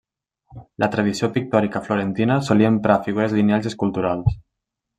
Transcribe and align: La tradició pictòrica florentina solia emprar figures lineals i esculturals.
La 0.83 0.87
tradició 0.95 1.29
pictòrica 1.35 1.81
florentina 1.89 2.39
solia 2.49 2.73
emprar 2.77 2.99
figures 3.09 3.37
lineals 3.39 3.69
i 3.69 3.73
esculturals. 3.75 4.35